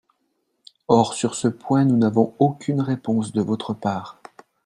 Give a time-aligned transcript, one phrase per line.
[0.87, 4.19] Or sur ce point nous n’avons aucune réponse de votre part.